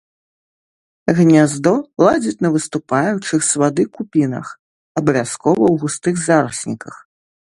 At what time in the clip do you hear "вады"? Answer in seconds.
3.63-3.83